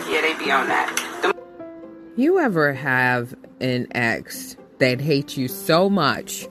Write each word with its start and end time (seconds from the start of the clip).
like, 0.00 0.10
yeah, 0.10 0.20
they 0.20 0.44
be 0.44 0.50
on 0.50 0.68
that. 0.68 1.22
The- 1.22 1.34
you 2.16 2.38
ever 2.38 2.72
have 2.72 3.34
an 3.60 3.86
ex 3.92 4.56
that 4.78 5.00
hates 5.00 5.36
you 5.36 5.48
so 5.48 5.88
much 5.90 6.48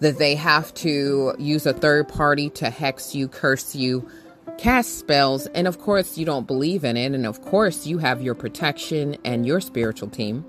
that 0.00 0.18
they 0.18 0.34
have 0.34 0.72
to 0.72 1.34
use 1.38 1.66
a 1.66 1.74
third 1.74 2.08
party 2.08 2.48
to 2.50 2.70
hex 2.70 3.14
you, 3.14 3.28
curse 3.28 3.74
you, 3.74 4.08
cast 4.56 4.98
spells, 4.98 5.46
and 5.48 5.68
of 5.68 5.78
course, 5.78 6.16
you 6.16 6.24
don't 6.24 6.46
believe 6.46 6.84
in 6.84 6.96
it, 6.96 7.12
and 7.12 7.26
of 7.26 7.42
course, 7.42 7.86
you 7.86 7.98
have 7.98 8.22
your 8.22 8.34
protection 8.34 9.16
and 9.24 9.46
your 9.46 9.60
spiritual 9.60 10.08
team. 10.08 10.44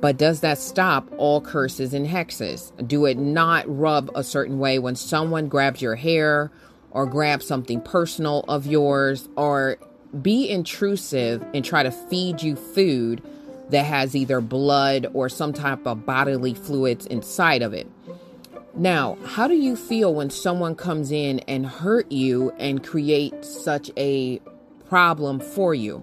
But 0.00 0.16
does 0.16 0.40
that 0.40 0.58
stop 0.58 1.08
all 1.16 1.40
curses 1.40 1.94
and 1.94 2.06
hexes? 2.06 2.72
Do 2.86 3.04
it 3.06 3.16
not 3.16 3.64
rub 3.66 4.10
a 4.14 4.24
certain 4.24 4.58
way 4.58 4.78
when 4.78 4.96
someone 4.96 5.48
grabs 5.48 5.80
your 5.80 5.94
hair 5.94 6.50
or 6.90 7.06
grabs 7.06 7.46
something 7.46 7.80
personal 7.80 8.44
of 8.48 8.66
yours 8.66 9.28
or 9.36 9.76
be 10.20 10.48
intrusive 10.48 11.44
and 11.54 11.64
try 11.64 11.82
to 11.82 11.90
feed 11.90 12.42
you 12.42 12.56
food 12.56 13.22
that 13.70 13.84
has 13.84 14.14
either 14.14 14.40
blood 14.40 15.06
or 15.14 15.28
some 15.28 15.52
type 15.52 15.86
of 15.86 16.04
bodily 16.04 16.54
fluids 16.54 17.06
inside 17.06 17.62
of 17.62 17.72
it? 17.72 17.88
Now, 18.74 19.18
how 19.24 19.48
do 19.48 19.54
you 19.54 19.76
feel 19.76 20.14
when 20.14 20.30
someone 20.30 20.74
comes 20.74 21.12
in 21.12 21.40
and 21.40 21.66
hurt 21.66 22.10
you 22.10 22.52
and 22.58 22.82
create 22.82 23.44
such 23.44 23.90
a 23.96 24.40
problem 24.88 25.40
for 25.40 25.74
you? 25.74 26.02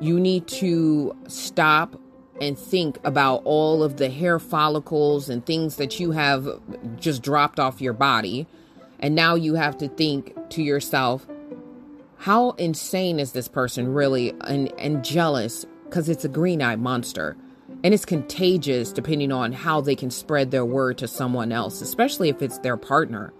You 0.00 0.18
need 0.18 0.48
to 0.48 1.16
stop 1.28 1.96
and 2.40 2.58
think 2.58 2.98
about 3.04 3.42
all 3.44 3.84
of 3.84 3.98
the 3.98 4.10
hair 4.10 4.40
follicles 4.40 5.28
and 5.28 5.46
things 5.46 5.76
that 5.76 6.00
you 6.00 6.10
have 6.10 6.60
just 6.96 7.22
dropped 7.22 7.60
off 7.60 7.80
your 7.80 7.92
body. 7.92 8.48
And 8.98 9.14
now 9.14 9.36
you 9.36 9.54
have 9.54 9.78
to 9.78 9.88
think 9.88 10.34
to 10.50 10.62
yourself, 10.62 11.24
how 12.22 12.52
insane 12.52 13.18
is 13.18 13.32
this 13.32 13.48
person 13.48 13.92
really 13.92 14.32
and, 14.42 14.72
and 14.78 15.04
jealous 15.04 15.66
because 15.86 16.08
it's 16.08 16.24
a 16.24 16.28
green 16.28 16.62
eyed 16.62 16.78
monster. 16.78 17.36
And 17.82 17.92
it's 17.92 18.04
contagious 18.04 18.92
depending 18.92 19.32
on 19.32 19.50
how 19.50 19.80
they 19.80 19.96
can 19.96 20.08
spread 20.08 20.52
their 20.52 20.64
word 20.64 20.98
to 20.98 21.08
someone 21.08 21.50
else, 21.50 21.80
especially 21.80 22.28
if 22.28 22.40
it's 22.40 22.58
their 22.58 22.76
partner. 22.76 23.32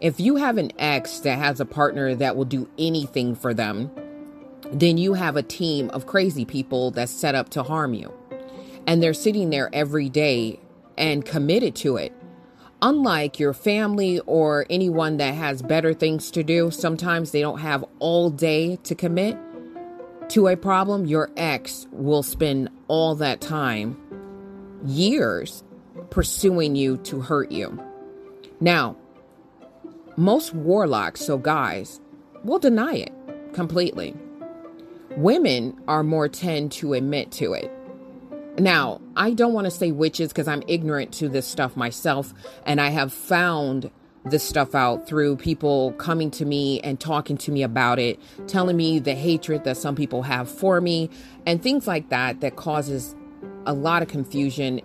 If 0.00 0.18
you 0.18 0.34
have 0.34 0.58
an 0.58 0.72
ex 0.80 1.20
that 1.20 1.38
has 1.38 1.60
a 1.60 1.64
partner 1.64 2.16
that 2.16 2.34
will 2.34 2.44
do 2.44 2.68
anything 2.76 3.36
for 3.36 3.54
them, 3.54 3.88
then 4.72 4.98
you 4.98 5.14
have 5.14 5.36
a 5.36 5.42
team 5.44 5.88
of 5.90 6.06
crazy 6.06 6.44
people 6.44 6.90
that's 6.90 7.12
set 7.12 7.36
up 7.36 7.50
to 7.50 7.62
harm 7.62 7.94
you. 7.94 8.12
And 8.88 9.00
they're 9.00 9.14
sitting 9.14 9.50
there 9.50 9.70
every 9.72 10.08
day 10.08 10.58
and 10.96 11.24
committed 11.24 11.76
to 11.76 11.98
it. 11.98 12.12
Unlike 12.80 13.40
your 13.40 13.52
family 13.52 14.20
or 14.20 14.64
anyone 14.70 15.16
that 15.16 15.34
has 15.34 15.62
better 15.62 15.92
things 15.92 16.30
to 16.30 16.44
do, 16.44 16.70
sometimes 16.70 17.32
they 17.32 17.40
don't 17.40 17.58
have 17.58 17.84
all 17.98 18.30
day 18.30 18.76
to 18.84 18.94
commit 18.94 19.36
to 20.28 20.46
a 20.46 20.56
problem. 20.56 21.04
Your 21.04 21.30
ex 21.36 21.88
will 21.90 22.22
spend 22.22 22.70
all 22.86 23.16
that 23.16 23.40
time, 23.40 23.96
years, 24.84 25.64
pursuing 26.10 26.76
you 26.76 26.98
to 26.98 27.20
hurt 27.20 27.50
you. 27.50 27.82
Now, 28.60 28.96
most 30.16 30.54
warlocks, 30.54 31.20
so 31.20 31.36
guys, 31.36 32.00
will 32.44 32.60
deny 32.60 32.94
it 32.94 33.12
completely. 33.54 34.14
Women 35.16 35.80
are 35.88 36.04
more 36.04 36.28
tend 36.28 36.70
to 36.72 36.92
admit 36.92 37.32
to 37.32 37.54
it. 37.54 37.72
Now, 38.58 39.00
I 39.16 39.32
don't 39.32 39.52
want 39.52 39.66
to 39.66 39.70
say 39.70 39.92
witches 39.92 40.28
because 40.28 40.48
I'm 40.48 40.62
ignorant 40.66 41.12
to 41.14 41.28
this 41.28 41.46
stuff 41.46 41.76
myself, 41.76 42.34
and 42.66 42.80
I 42.80 42.90
have 42.90 43.12
found 43.12 43.90
this 44.24 44.42
stuff 44.42 44.74
out 44.74 45.06
through 45.06 45.36
people 45.36 45.92
coming 45.92 46.30
to 46.32 46.44
me 46.44 46.80
and 46.80 46.98
talking 46.98 47.38
to 47.38 47.52
me 47.52 47.62
about 47.62 47.98
it, 47.98 48.18
telling 48.46 48.76
me 48.76 48.98
the 48.98 49.14
hatred 49.14 49.64
that 49.64 49.76
some 49.76 49.94
people 49.94 50.22
have 50.22 50.50
for 50.50 50.80
me, 50.80 51.08
and 51.46 51.62
things 51.62 51.86
like 51.86 52.08
that 52.10 52.40
that 52.40 52.56
causes 52.56 53.14
a 53.64 53.72
lot 53.72 54.02
of 54.02 54.08
confusion 54.08 54.80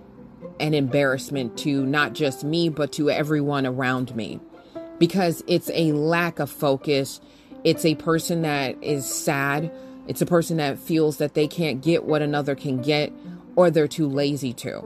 and 0.59 0.75
embarrassment 0.75 1.57
to 1.57 1.85
not 1.85 2.13
just 2.13 2.43
me, 2.43 2.69
but 2.69 2.91
to 2.93 3.09
everyone 3.09 3.65
around 3.65 4.15
me. 4.15 4.39
Because 4.99 5.43
it's 5.47 5.71
a 5.73 5.91
lack 5.93 6.39
of 6.39 6.49
focus. 6.49 7.19
It's 7.63 7.85
a 7.85 7.95
person 7.95 8.43
that 8.43 8.81
is 8.83 9.05
sad. 9.05 9.71
It's 10.07 10.21
a 10.21 10.25
person 10.25 10.57
that 10.57 10.77
feels 10.77 11.17
that 11.17 11.33
they 11.33 11.47
can't 11.47 11.81
get 11.81 12.03
what 12.03 12.21
another 12.21 12.55
can 12.55 12.81
get, 12.81 13.11
or 13.55 13.69
they're 13.69 13.87
too 13.87 14.07
lazy 14.07 14.53
to, 14.53 14.83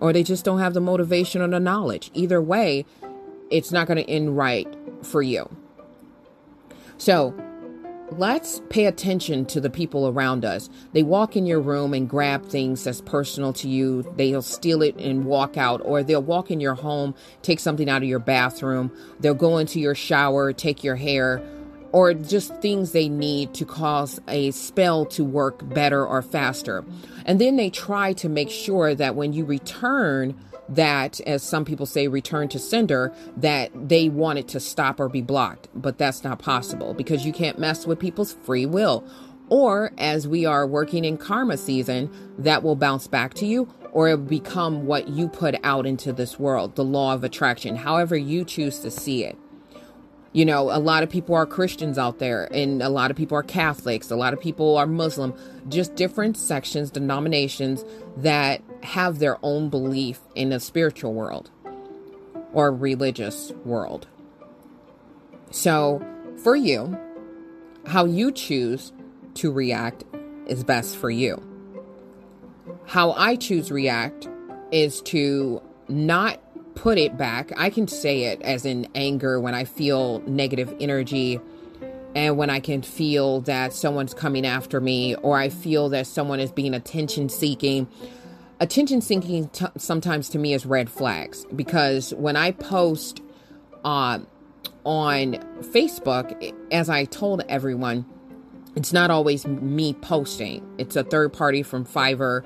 or 0.00 0.12
they 0.12 0.22
just 0.22 0.44
don't 0.44 0.58
have 0.58 0.74
the 0.74 0.80
motivation 0.80 1.42
or 1.42 1.48
the 1.48 1.60
knowledge. 1.60 2.10
Either 2.14 2.40
way, 2.40 2.84
it's 3.50 3.72
not 3.72 3.86
going 3.86 3.98
to 3.98 4.10
end 4.10 4.36
right 4.36 4.68
for 5.02 5.22
you. 5.22 5.48
So, 6.96 7.34
let's 8.12 8.60
pay 8.68 8.86
attention 8.86 9.46
to 9.46 9.60
the 9.60 9.70
people 9.70 10.08
around 10.08 10.44
us. 10.44 10.68
They 10.92 11.02
walk 11.02 11.36
in 11.36 11.46
your 11.46 11.60
room 11.60 11.94
and 11.94 12.08
grab 12.08 12.46
things 12.46 12.84
that's 12.84 13.00
personal 13.00 13.52
to 13.54 13.68
you. 13.68 14.02
They'll 14.16 14.42
steal 14.42 14.82
it 14.82 14.96
and 14.96 15.24
walk 15.24 15.56
out, 15.56 15.80
or 15.84 16.02
they'll 16.02 16.22
walk 16.22 16.50
in 16.50 16.60
your 16.60 16.74
home, 16.74 17.14
take 17.42 17.60
something 17.60 17.88
out 17.88 18.02
of 18.02 18.08
your 18.08 18.18
bathroom. 18.18 18.92
They'll 19.20 19.34
go 19.34 19.58
into 19.58 19.80
your 19.80 19.94
shower, 19.94 20.52
take 20.52 20.84
your 20.84 20.96
hair, 20.96 21.42
or 21.94 22.12
just 22.12 22.60
things 22.60 22.90
they 22.90 23.08
need 23.08 23.54
to 23.54 23.64
cause 23.64 24.18
a 24.26 24.50
spell 24.50 25.06
to 25.06 25.22
work 25.22 25.72
better 25.72 26.04
or 26.04 26.22
faster. 26.22 26.84
And 27.24 27.40
then 27.40 27.54
they 27.54 27.70
try 27.70 28.12
to 28.14 28.28
make 28.28 28.50
sure 28.50 28.96
that 28.96 29.14
when 29.14 29.32
you 29.32 29.44
return, 29.44 30.34
that, 30.68 31.20
as 31.20 31.44
some 31.44 31.64
people 31.64 31.86
say, 31.86 32.08
return 32.08 32.48
to 32.48 32.58
sender, 32.58 33.14
that 33.36 33.70
they 33.74 34.08
want 34.08 34.40
it 34.40 34.48
to 34.48 34.58
stop 34.58 34.98
or 34.98 35.08
be 35.08 35.22
blocked. 35.22 35.68
But 35.72 35.96
that's 35.96 36.24
not 36.24 36.40
possible 36.40 36.94
because 36.94 37.24
you 37.24 37.32
can't 37.32 37.60
mess 37.60 37.86
with 37.86 38.00
people's 38.00 38.32
free 38.42 38.66
will. 38.66 39.06
Or 39.48 39.92
as 39.96 40.26
we 40.26 40.44
are 40.44 40.66
working 40.66 41.04
in 41.04 41.16
karma 41.16 41.56
season, 41.56 42.10
that 42.38 42.64
will 42.64 42.74
bounce 42.74 43.06
back 43.06 43.34
to 43.34 43.46
you 43.46 43.72
or 43.92 44.08
it 44.08 44.16
will 44.16 44.24
become 44.24 44.86
what 44.86 45.06
you 45.06 45.28
put 45.28 45.54
out 45.62 45.86
into 45.86 46.12
this 46.12 46.40
world, 46.40 46.74
the 46.74 46.82
law 46.82 47.14
of 47.14 47.22
attraction, 47.22 47.76
however 47.76 48.16
you 48.16 48.44
choose 48.44 48.80
to 48.80 48.90
see 48.90 49.22
it. 49.22 49.38
You 50.34 50.44
know, 50.44 50.68
a 50.68 50.80
lot 50.80 51.04
of 51.04 51.10
people 51.10 51.36
are 51.36 51.46
Christians 51.46 51.96
out 51.96 52.18
there, 52.18 52.52
and 52.52 52.82
a 52.82 52.88
lot 52.88 53.12
of 53.12 53.16
people 53.16 53.38
are 53.38 53.44
Catholics, 53.44 54.10
a 54.10 54.16
lot 54.16 54.32
of 54.32 54.40
people 54.40 54.76
are 54.76 54.84
Muslim, 54.84 55.32
just 55.68 55.94
different 55.94 56.36
sections, 56.36 56.90
denominations 56.90 57.84
that 58.16 58.60
have 58.82 59.20
their 59.20 59.38
own 59.44 59.70
belief 59.70 60.18
in 60.34 60.52
a 60.52 60.58
spiritual 60.58 61.14
world 61.14 61.52
or 62.52 62.72
religious 62.72 63.52
world. 63.64 64.08
So, 65.52 66.04
for 66.42 66.56
you, 66.56 66.98
how 67.86 68.04
you 68.04 68.32
choose 68.32 68.92
to 69.34 69.52
react 69.52 70.02
is 70.48 70.64
best 70.64 70.96
for 70.96 71.10
you. 71.10 71.40
How 72.86 73.12
I 73.12 73.36
choose 73.36 73.70
react 73.70 74.28
is 74.72 75.00
to 75.02 75.62
not 75.86 76.40
put 76.74 76.98
it 76.98 77.16
back. 77.16 77.52
I 77.56 77.70
can 77.70 77.88
say 77.88 78.24
it 78.24 78.42
as 78.42 78.64
in 78.64 78.88
anger 78.94 79.40
when 79.40 79.54
I 79.54 79.64
feel 79.64 80.20
negative 80.26 80.74
energy 80.80 81.40
and 82.14 82.36
when 82.36 82.50
I 82.50 82.60
can 82.60 82.82
feel 82.82 83.40
that 83.42 83.72
someone's 83.72 84.14
coming 84.14 84.46
after 84.46 84.80
me 84.80 85.14
or 85.16 85.38
I 85.38 85.48
feel 85.48 85.88
that 85.90 86.06
someone 86.06 86.40
is 86.40 86.52
being 86.52 86.74
attention 86.74 87.28
seeking. 87.28 87.88
Attention 88.60 89.00
seeking 89.00 89.48
t- 89.48 89.66
sometimes 89.76 90.28
to 90.30 90.38
me 90.38 90.54
is 90.54 90.64
red 90.64 90.88
flags 90.88 91.44
because 91.54 92.14
when 92.14 92.36
I 92.36 92.52
post 92.52 93.20
uh, 93.84 94.20
on 94.84 95.34
Facebook, 95.72 96.54
as 96.70 96.88
I 96.88 97.04
told 97.04 97.42
everyone, 97.48 98.06
it's 98.76 98.92
not 98.92 99.10
always 99.10 99.46
me 99.46 99.94
posting, 99.94 100.66
it's 100.78 100.96
a 100.96 101.04
third 101.04 101.32
party 101.32 101.62
from 101.62 101.84
Fiverr. 101.84 102.44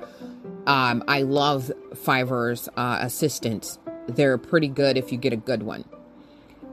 Um, 0.67 1.03
I 1.07 1.23
love 1.23 1.71
Fiverr's 1.95 2.69
uh, 2.75 2.99
assistance 3.01 3.79
they're 4.15 4.37
pretty 4.37 4.67
good 4.67 4.97
if 4.97 5.11
you 5.11 5.17
get 5.17 5.33
a 5.33 5.37
good 5.37 5.63
one. 5.63 5.85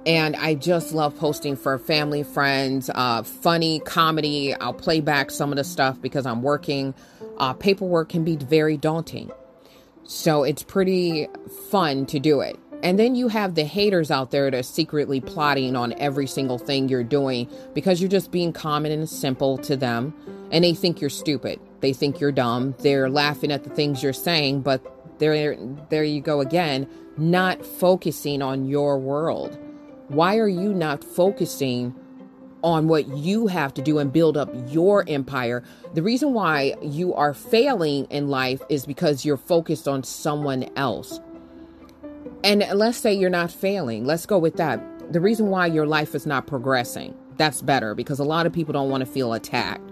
And 0.07 0.37
I 0.37 0.55
just 0.55 0.93
love 0.93 1.19
posting 1.19 1.57
for 1.57 1.79
family, 1.79 2.23
friends, 2.23 2.89
uh, 2.95 3.25
funny 3.25 3.81
comedy. 3.81 4.55
I'll 4.55 4.73
play 4.73 5.01
back 5.01 5.33
some 5.33 5.51
of 5.51 5.57
the 5.57 5.65
stuff 5.65 6.01
because 6.01 6.27
I'm 6.27 6.43
working. 6.43 6.95
Uh, 7.39 7.55
paperwork 7.55 8.09
can 8.11 8.23
be 8.23 8.37
very 8.37 8.77
daunting. 8.77 9.33
So 10.05 10.45
it's 10.45 10.63
pretty 10.63 11.27
fun 11.71 12.07
to 12.07 12.21
do 12.21 12.41
it. 12.41 12.57
And 12.85 12.99
then 12.99 13.17
you 13.17 13.27
have 13.29 13.57
the 13.57 13.65
haters 13.65 14.13
out 14.13 14.31
there 14.31 14.49
that 14.49 14.57
are 14.57 14.63
secretly 14.63 15.21
plotting 15.21 15.75
on 15.75 15.93
every 15.95 16.29
single 16.29 16.59
thing 16.59 16.89
you're 16.89 17.03
doing 17.03 17.49
because 17.75 18.01
you're 18.01 18.11
just 18.11 18.31
being 18.31 18.53
common 18.53 18.93
and 18.93 19.09
simple 19.09 19.59
to 19.59 19.77
them. 19.77 20.15
And 20.53 20.63
they 20.63 20.75
think 20.75 21.01
you're 21.01 21.11
stupid. 21.11 21.59
They 21.81 21.93
think 21.93 22.21
you're 22.21 22.31
dumb. 22.31 22.77
They're 22.79 23.11
laughing 23.11 23.51
at 23.51 23.65
the 23.65 23.71
things 23.71 24.05
you're 24.05 24.13
saying, 24.13 24.61
but 24.61 24.85
there, 25.19 25.57
there 25.91 26.05
you 26.05 26.21
go 26.21 26.41
again, 26.41 26.89
not 27.17 27.65
focusing 27.65 28.43
on 28.43 28.67
your 28.67 28.99
world. 28.99 29.59
Why 30.09 30.37
are 30.39 30.49
you 30.49 30.73
not 30.73 31.03
focusing 31.03 31.95
on 32.63 32.89
what 32.89 33.09
you 33.09 33.47
have 33.47 33.75
to 33.75 33.83
do 33.83 33.99
and 33.99 34.13
build 34.13 34.37
up 34.37 34.51
your 34.69 35.05
empire? 35.09 35.63
The 35.95 36.03
reason 36.03 36.33
why 36.33 36.75
you 36.83 37.15
are 37.15 37.35
failing 37.35 38.05
in 38.07 38.29
life 38.29 38.63
is 38.69 38.87
because 38.87 39.25
you're 39.25 39.37
focused 39.37 39.89
on 39.89 40.05
someone 40.05 40.69
else. 40.77 41.21
And 42.45 42.67
let's 42.75 42.99
say 42.99 43.15
you're 43.15 43.31
not 43.31 43.51
failing. 43.51 44.05
Let's 44.05 44.27
go 44.27 44.39
with 44.39 44.57
that. 44.57 44.81
The 45.13 45.21
reason 45.21 45.49
why 45.49 45.67
your 45.67 45.87
life 45.87 46.15
is 46.15 46.27
not 46.27 46.47
progressing, 46.47 47.17
that's 47.37 47.63
better 47.63 47.95
because 47.95 48.19
a 48.19 48.25
lot 48.25 48.47
of 48.47 48.53
people 48.53 48.73
don't 48.73 48.91
want 48.91 49.05
to 49.05 49.11
feel 49.11 49.33
attacked. 49.33 49.86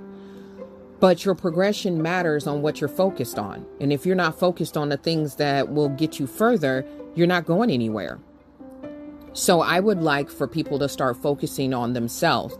But 1.00 1.24
your 1.24 1.34
progression 1.34 2.00
matters 2.00 2.46
on 2.46 2.62
what 2.62 2.80
you're 2.80 2.88
focused 2.88 3.38
on. 3.38 3.66
And 3.80 3.92
if 3.92 4.06
you're 4.06 4.16
not 4.16 4.38
focused 4.38 4.76
on 4.76 4.88
the 4.88 4.96
things 4.96 5.36
that 5.36 5.72
will 5.72 5.88
get 5.88 6.18
you 6.18 6.26
further, 6.26 6.86
you're 7.14 7.26
not 7.26 7.44
going 7.46 7.70
anywhere. 7.70 8.18
So 9.32 9.60
I 9.60 9.80
would 9.80 10.00
like 10.00 10.30
for 10.30 10.46
people 10.46 10.78
to 10.78 10.88
start 10.88 11.16
focusing 11.16 11.74
on 11.74 11.92
themselves. 11.92 12.56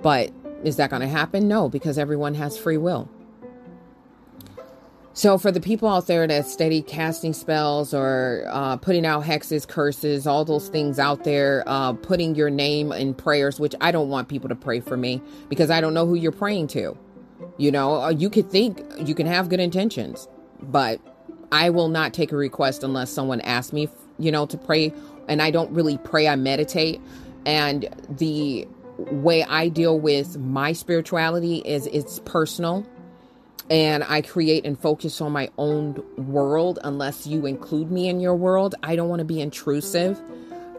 But 0.00 0.32
is 0.64 0.76
that 0.76 0.90
going 0.90 1.02
to 1.02 1.08
happen? 1.08 1.48
No, 1.48 1.68
because 1.68 1.98
everyone 1.98 2.34
has 2.34 2.58
free 2.58 2.78
will. 2.78 3.08
So, 5.14 5.36
for 5.36 5.52
the 5.52 5.60
people 5.60 5.90
out 5.90 6.06
there 6.06 6.26
that 6.26 6.46
steady 6.46 6.80
casting 6.80 7.34
spells 7.34 7.92
or 7.92 8.46
uh, 8.48 8.78
putting 8.78 9.04
out 9.04 9.24
hexes, 9.24 9.68
curses, 9.68 10.26
all 10.26 10.46
those 10.46 10.68
things 10.68 10.98
out 10.98 11.24
there, 11.24 11.64
uh, 11.66 11.92
putting 11.92 12.34
your 12.34 12.48
name 12.48 12.92
in 12.92 13.12
prayers, 13.12 13.60
which 13.60 13.74
I 13.82 13.92
don't 13.92 14.08
want 14.08 14.28
people 14.28 14.48
to 14.48 14.54
pray 14.54 14.80
for 14.80 14.96
me 14.96 15.20
because 15.50 15.70
I 15.70 15.82
don't 15.82 15.92
know 15.92 16.06
who 16.06 16.14
you're 16.14 16.32
praying 16.32 16.68
to. 16.68 16.96
You 17.58 17.70
know, 17.70 18.02
uh, 18.02 18.10
you 18.10 18.30
could 18.30 18.50
think 18.50 18.82
you 18.98 19.14
can 19.14 19.26
have 19.26 19.48
good 19.48 19.60
intentions, 19.60 20.28
but 20.60 21.00
I 21.50 21.70
will 21.70 21.88
not 21.88 22.14
take 22.14 22.32
a 22.32 22.36
request 22.36 22.82
unless 22.82 23.10
someone 23.10 23.40
asks 23.42 23.72
me, 23.72 23.88
you 24.18 24.32
know, 24.32 24.46
to 24.46 24.56
pray. 24.56 24.92
And 25.28 25.42
I 25.42 25.50
don't 25.50 25.70
really 25.70 25.98
pray, 25.98 26.28
I 26.28 26.36
meditate. 26.36 27.00
And 27.44 27.88
the 28.08 28.66
way 28.98 29.44
I 29.44 29.68
deal 29.68 29.98
with 29.98 30.38
my 30.38 30.72
spirituality 30.72 31.58
is 31.58 31.86
it's 31.88 32.20
personal 32.20 32.86
and 33.70 34.04
I 34.04 34.22
create 34.22 34.66
and 34.66 34.78
focus 34.78 35.20
on 35.20 35.32
my 35.32 35.50
own 35.56 36.02
world 36.16 36.78
unless 36.84 37.26
you 37.26 37.46
include 37.46 37.90
me 37.90 38.08
in 38.08 38.20
your 38.20 38.34
world. 38.34 38.74
I 38.82 38.96
don't 38.96 39.08
want 39.08 39.20
to 39.20 39.24
be 39.24 39.40
intrusive. 39.40 40.20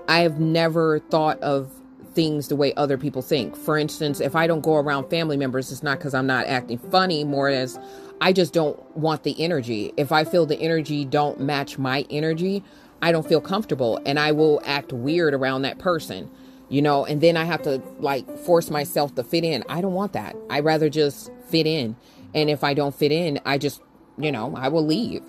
I 0.07 0.19
have 0.19 0.39
never 0.39 0.99
thought 0.99 1.39
of 1.41 1.71
things 2.13 2.47
the 2.47 2.55
way 2.55 2.73
other 2.75 2.97
people 2.97 3.21
think. 3.21 3.55
For 3.55 3.77
instance, 3.77 4.19
if 4.19 4.35
I 4.35 4.47
don't 4.47 4.61
go 4.61 4.75
around 4.75 5.09
family 5.09 5.37
members, 5.37 5.71
it's 5.71 5.83
not 5.83 5.97
because 5.97 6.13
I'm 6.13 6.27
not 6.27 6.47
acting 6.47 6.77
funny, 6.77 7.23
more 7.23 7.49
as 7.49 7.79
I 8.21 8.33
just 8.33 8.53
don't 8.53 8.79
want 8.95 9.23
the 9.23 9.41
energy. 9.41 9.93
If 9.97 10.11
I 10.11 10.23
feel 10.23 10.45
the 10.45 10.59
energy 10.59 11.05
don't 11.05 11.39
match 11.39 11.77
my 11.77 12.05
energy, 12.09 12.63
I 13.01 13.11
don't 13.11 13.27
feel 13.27 13.41
comfortable 13.41 13.99
and 14.05 14.17
I 14.17 14.31
will 14.31 14.61
act 14.65 14.93
weird 14.93 15.33
around 15.33 15.63
that 15.63 15.77
person. 15.79 16.29
You 16.69 16.81
know, 16.81 17.05
and 17.05 17.21
then 17.21 17.37
I 17.37 17.43
have 17.43 17.61
to 17.63 17.83
like 17.99 18.37
force 18.39 18.71
myself 18.71 19.13
to 19.15 19.23
fit 19.23 19.43
in. 19.43 19.63
I 19.69 19.81
don't 19.81 19.93
want 19.93 20.13
that. 20.13 20.35
I 20.49 20.61
rather 20.61 20.89
just 20.89 21.29
fit 21.47 21.67
in. 21.67 21.95
And 22.33 22.49
if 22.49 22.63
I 22.63 22.73
don't 22.73 22.95
fit 22.95 23.11
in, 23.11 23.39
I 23.45 23.57
just, 23.57 23.81
you 24.17 24.31
know, 24.31 24.55
I 24.55 24.69
will 24.69 24.85
leave. 24.85 25.21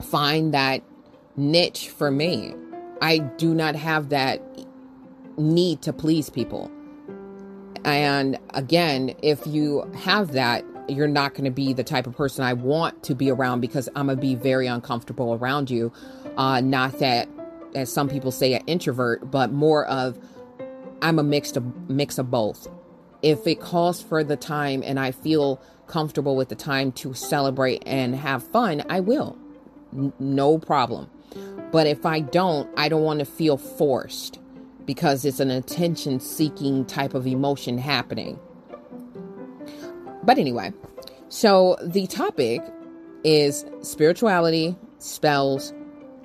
Find 0.00 0.52
that 0.54 0.82
niche 1.36 1.90
for 1.90 2.10
me. 2.10 2.54
I 3.00 3.18
do 3.18 3.54
not 3.54 3.76
have 3.76 4.08
that 4.08 4.40
need 5.36 5.82
to 5.82 5.92
please 5.92 6.30
people. 6.30 6.70
And 7.84 8.38
again, 8.50 9.14
if 9.22 9.46
you 9.46 9.90
have 9.94 10.32
that, 10.32 10.64
you're 10.88 11.08
not 11.08 11.34
going 11.34 11.44
to 11.44 11.50
be 11.50 11.72
the 11.72 11.84
type 11.84 12.06
of 12.06 12.16
person 12.16 12.44
I 12.44 12.52
want 12.52 13.02
to 13.04 13.14
be 13.14 13.30
around 13.30 13.60
because 13.60 13.88
I'm 13.94 14.06
going 14.06 14.18
to 14.18 14.20
be 14.20 14.34
very 14.34 14.66
uncomfortable 14.66 15.34
around 15.34 15.70
you. 15.70 15.92
Uh, 16.36 16.60
not 16.60 16.98
that, 16.98 17.28
as 17.74 17.92
some 17.92 18.08
people 18.08 18.30
say, 18.30 18.54
an 18.54 18.62
introvert, 18.66 19.30
but 19.30 19.52
more 19.52 19.86
of 19.86 20.18
I'm 21.00 21.18
a 21.18 21.24
mix 21.24 21.56
of 21.56 21.90
mix 21.90 22.18
of 22.18 22.30
both. 22.30 22.68
If 23.22 23.46
it 23.46 23.60
calls 23.60 24.00
for 24.02 24.22
the 24.22 24.36
time 24.36 24.82
and 24.84 24.98
I 24.98 25.10
feel 25.10 25.60
comfortable 25.86 26.36
with 26.36 26.48
the 26.48 26.54
time 26.54 26.92
to 26.92 27.14
celebrate 27.14 27.82
and 27.86 28.14
have 28.14 28.42
fun, 28.42 28.84
I 28.88 29.00
will. 29.00 29.36
N- 29.92 30.12
no 30.18 30.58
problem. 30.58 31.10
But 31.72 31.86
if 31.86 32.04
I 32.06 32.20
don't, 32.20 32.68
I 32.76 32.88
don't 32.88 33.02
want 33.02 33.20
to 33.20 33.24
feel 33.24 33.56
forced 33.56 34.38
because 34.92 35.24
it's 35.24 35.40
an 35.40 35.50
attention 35.50 36.20
seeking 36.20 36.84
type 36.84 37.14
of 37.14 37.26
emotion 37.26 37.78
happening. 37.78 38.38
But 40.22 40.36
anyway, 40.36 40.74
so 41.30 41.78
the 41.82 42.06
topic 42.06 42.60
is 43.24 43.64
spirituality, 43.80 44.76
spells, 44.98 45.72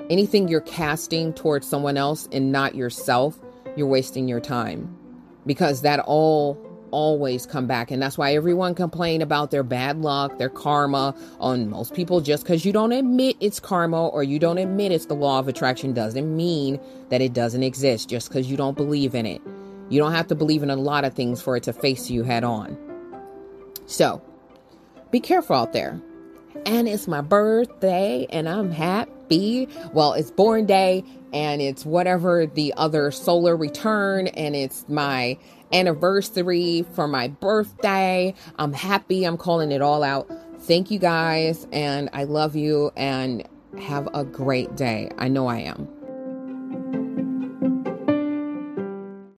anything 0.10 0.50
you're 0.50 0.60
casting 0.60 1.32
towards 1.32 1.66
someone 1.66 1.96
else 1.96 2.28
and 2.34 2.52
not 2.52 2.76
yourself, 2.76 3.40
you're 3.78 3.88
wasting 3.88 4.28
your 4.28 4.42
time 4.42 4.94
because 5.46 5.82
that 5.84 6.02
all 6.02 6.56
always 6.98 7.46
come 7.46 7.68
back. 7.68 7.92
And 7.92 8.02
that's 8.02 8.18
why 8.18 8.34
everyone 8.34 8.74
complain 8.74 9.22
about 9.22 9.52
their 9.52 9.62
bad 9.62 10.02
luck 10.02 10.40
their 10.40 10.50
karma 10.50 11.16
on 11.40 11.70
most 11.70 11.94
people 11.94 12.22
just 12.22 12.44
because 12.44 12.66
you 12.66 12.74
don't 12.74 12.92
admit 12.92 13.38
it's 13.40 13.60
karma 13.60 14.08
or 14.08 14.24
you 14.24 14.40
don't 14.40 14.58
admit 14.58 14.92
it's 14.92 15.06
the 15.06 15.14
law 15.14 15.38
of 15.38 15.48
attraction 15.48 15.94
doesn't 15.94 16.36
mean 16.36 16.80
that 17.10 17.22
it 17.22 17.34
doesn't 17.34 17.62
exist 17.62 18.10
just 18.10 18.30
because 18.30 18.50
you 18.50 18.58
don't 18.58 18.76
believe 18.76 19.14
in 19.14 19.28
it. 19.28 19.44
You 19.90 20.00
don't 20.00 20.12
have 20.12 20.26
to 20.30 20.36
believe 20.36 20.64
in 20.64 20.72
a 20.72 20.76
lot 20.76 21.06
of 21.06 21.14
things 21.14 21.40
for 21.40 21.56
it 21.56 21.64
to 21.64 21.74
face 21.74 22.10
you 22.10 22.24
head 22.24 22.44
on. 22.44 22.76
So 23.86 24.20
be 25.12 25.20
careful 25.20 25.56
out 25.56 25.74
there. 25.74 26.02
And 26.66 26.88
it's 26.88 27.08
my 27.08 27.22
birthday 27.22 28.26
and 28.32 28.50
i'm 28.50 28.72
happy 28.72 29.12
well 29.94 30.14
it's 30.14 30.32
born 30.32 30.66
day 30.66 31.04
and 31.34 31.62
it's 31.62 31.86
whatever 31.86 32.46
the 32.46 32.74
other 32.78 33.12
solar 33.12 33.56
return 33.56 34.28
and 34.28 34.56
it's 34.56 34.88
my 34.88 35.38
anniversary, 35.74 36.86
for 36.94 37.08
my 37.08 37.28
birthday. 37.28 38.34
I'm 38.58 38.74
happy. 38.74 39.26
I'm 39.26 39.38
calling 39.38 39.72
it 39.72 39.82
all 39.82 40.04
out. 40.04 40.30
Thank 40.62 40.92
you 40.92 41.00
guys, 41.00 41.68
and 41.72 42.10
I 42.14 42.24
love 42.24 42.56
you, 42.56 42.92
and 42.96 43.48
have 43.80 44.10
a 44.14 44.24
great 44.26 44.76
day. 44.76 45.12
I 45.18 45.28
know 45.28 45.48
I 45.48 45.60
am. 45.60 45.97